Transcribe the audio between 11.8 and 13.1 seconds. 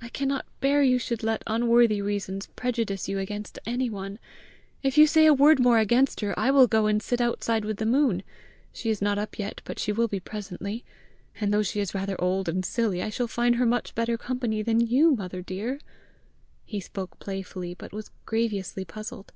is rather old and silly, I